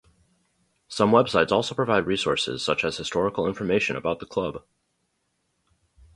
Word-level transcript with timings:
Some 0.87 1.11
web 1.11 1.29
sites 1.29 1.51
also 1.51 1.75
provide 1.75 2.07
resources 2.07 2.65
such 2.65 2.83
as 2.83 2.97
historical 2.97 3.45
information 3.45 3.95
about 3.95 4.19
the 4.19 4.25
club. 4.25 4.63